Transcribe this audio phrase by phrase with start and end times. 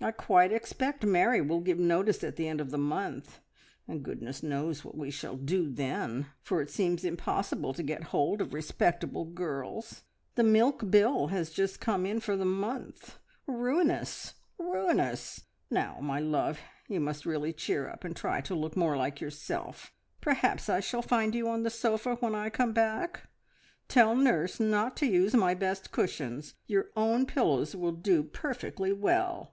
[0.00, 3.40] I quite expect Mary will give notice at the end of the month,
[3.88, 8.42] and goodness knows what we shall do then, for it seems impossible to get hold
[8.42, 10.02] of respectable girls.
[10.34, 13.18] The milk bill has just come in for the month.
[13.46, 14.34] Ruinous!
[14.58, 15.44] Ruinous!
[15.70, 19.90] Now, my love, you must really cheer up and try to look more like yourself.
[20.20, 23.20] Perhaps I shall find you on the sofa when I come back.
[23.88, 29.52] Tell nurse not to use my best cushions; your own pillows will do perfectly well."